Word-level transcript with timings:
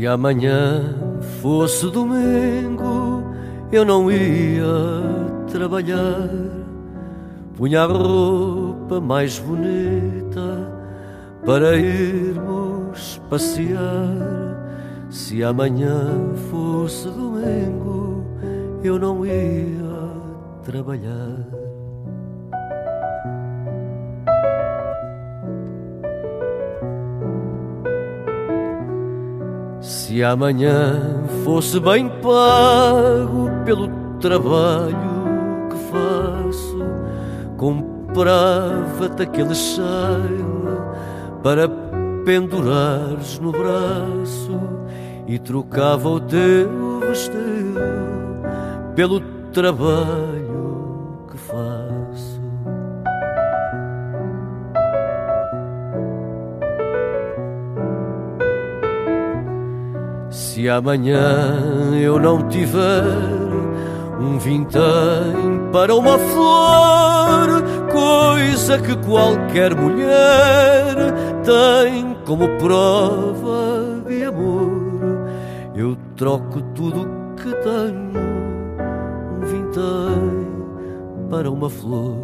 Se 0.00 0.06
amanhã 0.06 0.94
fosse 1.40 1.90
domingo, 1.90 3.22
eu 3.72 3.84
não 3.84 4.10
ia 4.10 4.64
trabalhar. 5.50 6.28
Punha 7.56 7.82
a 7.82 7.86
roupa 7.86 9.00
mais 9.00 9.38
bonita 9.38 10.72
para 11.44 11.76
irmos 11.76 12.79
passear. 13.30 14.58
Se 15.08 15.42
amanhã 15.42 16.34
fosse 16.50 17.08
domingo, 17.08 18.24
eu 18.82 18.98
não 18.98 19.24
ia 19.24 20.10
trabalhar. 20.64 21.46
Se 29.80 30.22
amanhã 30.22 31.24
fosse 31.44 31.78
bem 31.80 32.08
pago 32.20 33.48
pelo 33.64 33.88
trabalho 34.18 35.68
que 35.70 35.76
faço, 35.90 36.78
comprava-te 37.56 39.22
aquele 39.22 39.54
cheiro 39.54 40.60
para 41.42 41.89
pendurares 42.24 43.38
no 43.38 43.52
braço 43.52 44.60
e 45.26 45.38
trocava 45.38 46.08
o 46.08 46.20
teu 46.20 47.00
vestido 47.00 47.80
pelo 48.94 49.20
trabalho 49.52 51.26
que 51.30 51.38
faço. 51.38 52.40
Se 60.30 60.68
amanhã 60.68 61.94
eu 62.00 62.18
não 62.18 62.48
tiver 62.48 63.04
um 64.20 64.38
vintém 64.38 65.70
para 65.72 65.94
uma 65.94 66.18
flor, 66.18 67.62
coisa 67.90 68.78
que 68.78 68.94
qualquer 69.06 69.74
mulher 69.74 71.14
tem 71.44 72.16
como 72.26 72.48
prova 72.58 74.02
de 74.06 74.24
amor, 74.24 75.28
eu 75.74 75.96
troco 76.16 76.60
tudo 76.74 77.08
que 77.36 77.50
tenho, 77.62 78.20
um 79.36 79.40
vintém 79.40 80.50
para 81.30 81.50
uma 81.50 81.70
flor. 81.70 82.18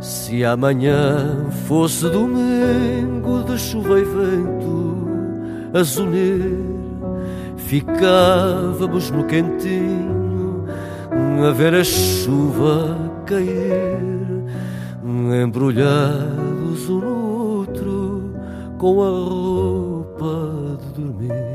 Se 0.00 0.44
amanhã 0.44 1.46
fosse 1.66 2.08
domingo 2.08 3.42
de 3.44 3.58
chuva 3.58 3.98
e 3.98 4.04
vento 4.04 5.08
a 5.74 6.00
unir, 6.00 6.58
ficávamos 7.56 9.10
no 9.10 9.24
quentinho 9.24 10.19
a 11.46 11.52
ver 11.52 11.74
a 11.74 11.84
chuva 11.84 12.96
cair, 13.26 13.98
embrulhados 15.42 16.88
um 16.88 17.00
no 17.00 17.38
outro 17.56 18.34
com 18.78 19.02
a 19.02 19.08
roupa 19.08 20.78
de 20.94 21.02
dormir. 21.02 21.50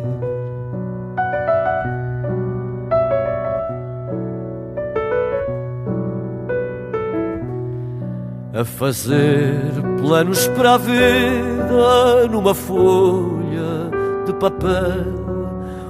a 8.56 8.64
fazer 8.64 9.54
planos 10.00 10.48
para 10.48 10.76
a 10.76 10.78
vida 10.78 12.28
numa 12.32 12.56
folha 12.56 13.92
de 14.26 14.34
papel, 14.36 15.25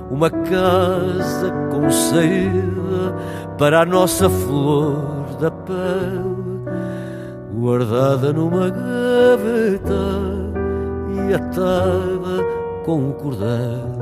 uma 0.09 0.29
casa 0.29 1.51
com 1.71 1.89
saída 1.89 3.15
para 3.57 3.81
a 3.81 3.85
nossa 3.85 4.29
flor 4.29 5.25
da 5.39 5.51
pele, 5.51 6.63
guardada 7.53 8.31
numa 8.33 8.69
gaveta 8.69 9.93
e 11.13 11.33
atada 11.33 12.43
com 12.83 12.99
um 12.99 13.11
cordel. 13.13 13.95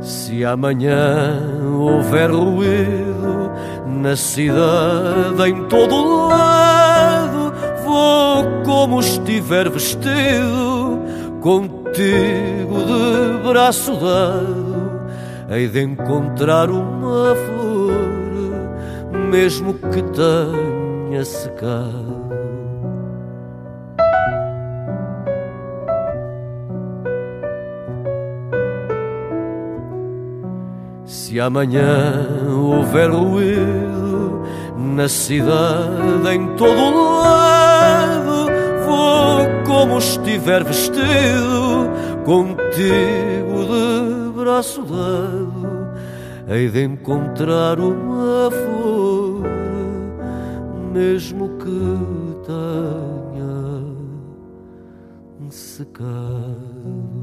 Se 0.00 0.44
amanhã 0.44 1.40
houver 1.78 2.30
ruído 2.30 3.52
na 3.86 4.16
cidade, 4.16 5.48
em 5.48 5.64
todo 5.68 6.26
lado, 6.28 6.71
como 8.64 9.00
estiver 9.00 9.68
vestido, 9.70 11.00
contigo 11.40 12.78
de 12.86 13.48
braço 13.48 13.94
dado, 13.96 15.02
hei 15.50 15.68
de 15.68 15.82
encontrar 15.82 16.70
uma 16.70 17.34
flor, 17.34 17.92
mesmo 19.30 19.74
que 19.74 20.02
tenha 20.02 21.24
secado. 21.24 22.22
Se 31.04 31.38
amanhã 31.40 32.26
houver 32.50 33.10
ruído 33.10 34.42
na 34.76 35.08
cidade, 35.08 36.28
em 36.34 36.46
todo 36.56 37.22
lado, 37.22 37.22
vou 37.22 37.32
como 37.32 37.51
estiver 40.12 40.62
vestido, 40.62 41.88
contigo 42.24 43.64
de 43.64 44.38
braço 44.38 44.82
dado, 44.82 45.88
hei 46.48 46.68
de 46.68 46.84
encontrar 46.84 47.80
uma 47.80 48.50
flor, 48.50 49.42
mesmo 50.92 51.48
que 51.58 52.36
tenha 52.46 53.72
secado. 55.50 57.21